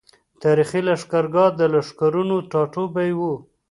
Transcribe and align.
تاريخي 0.43 0.81
لښکرګاه 0.87 1.49
د 1.59 1.61
لښکرونو 1.73 2.35
ټاټوبی 2.51 3.11
وو۔ 3.19 3.33